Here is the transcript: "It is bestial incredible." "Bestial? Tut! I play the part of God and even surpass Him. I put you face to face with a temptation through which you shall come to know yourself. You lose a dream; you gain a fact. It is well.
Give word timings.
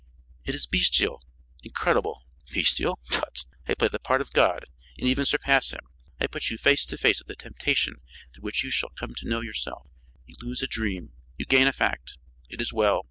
"It 0.45 0.55
is 0.55 0.65
bestial 0.65 1.21
incredible." 1.61 2.23
"Bestial? 2.51 2.97
Tut! 3.11 3.45
I 3.67 3.75
play 3.75 3.87
the 3.87 3.99
part 3.99 4.19
of 4.19 4.31
God 4.33 4.65
and 4.97 5.07
even 5.07 5.27
surpass 5.27 5.69
Him. 5.69 5.85
I 6.19 6.25
put 6.25 6.49
you 6.49 6.57
face 6.57 6.87
to 6.87 6.97
face 6.97 7.19
with 7.21 7.29
a 7.29 7.35
temptation 7.35 7.97
through 8.33 8.41
which 8.45 8.63
you 8.63 8.71
shall 8.71 8.89
come 8.89 9.13
to 9.13 9.29
know 9.29 9.41
yourself. 9.41 9.85
You 10.25 10.37
lose 10.41 10.63
a 10.63 10.67
dream; 10.67 11.13
you 11.37 11.45
gain 11.45 11.67
a 11.67 11.71
fact. 11.71 12.15
It 12.49 12.59
is 12.59 12.73
well. 12.73 12.99